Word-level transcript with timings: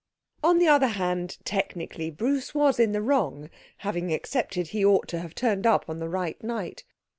On 0.43 0.57
the 0.57 0.67
other 0.67 0.87
hand, 0.87 1.37
technically, 1.45 2.09
Bruce 2.09 2.55
was 2.55 2.79
in 2.79 2.91
the 2.91 3.03
wrong. 3.03 3.51
Having 3.85 4.11
accepted 4.11 4.69
he 4.69 4.83
ought 4.83 5.07
to 5.09 5.19
have 5.19 5.35
turned 5.35 5.67
up 5.67 5.87
on 5.87 5.99
the 5.99 6.09
right 6.09 6.43
night. 6.43 6.83